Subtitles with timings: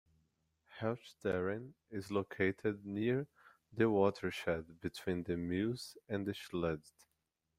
[0.79, 3.27] Helchteren is located near
[3.71, 6.89] the watershed between the Meuse and the Scheldt.